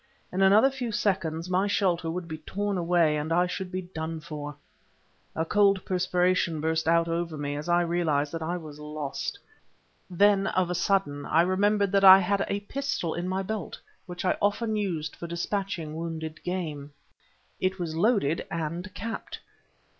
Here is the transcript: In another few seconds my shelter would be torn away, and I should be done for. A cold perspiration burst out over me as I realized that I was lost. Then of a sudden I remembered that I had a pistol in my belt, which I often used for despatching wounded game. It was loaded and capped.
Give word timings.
In 0.33 0.41
another 0.41 0.71
few 0.71 0.91
seconds 0.91 1.47
my 1.47 1.67
shelter 1.67 2.09
would 2.09 2.27
be 2.27 2.39
torn 2.39 2.75
away, 2.75 3.17
and 3.17 3.31
I 3.31 3.45
should 3.45 3.71
be 3.71 3.83
done 3.83 4.19
for. 4.19 4.55
A 5.35 5.45
cold 5.45 5.85
perspiration 5.85 6.59
burst 6.59 6.87
out 6.87 7.07
over 7.07 7.37
me 7.37 7.55
as 7.55 7.69
I 7.69 7.81
realized 7.81 8.31
that 8.31 8.41
I 8.41 8.57
was 8.57 8.79
lost. 8.79 9.37
Then 10.09 10.47
of 10.47 10.71
a 10.71 10.73
sudden 10.73 11.23
I 11.27 11.43
remembered 11.43 11.91
that 11.91 12.03
I 12.03 12.17
had 12.17 12.43
a 12.47 12.61
pistol 12.61 13.13
in 13.13 13.29
my 13.29 13.43
belt, 13.43 13.79
which 14.07 14.25
I 14.25 14.35
often 14.41 14.75
used 14.75 15.15
for 15.15 15.27
despatching 15.27 15.95
wounded 15.95 16.41
game. 16.43 16.93
It 17.59 17.77
was 17.77 17.95
loaded 17.95 18.47
and 18.49 18.91
capped. 18.95 19.39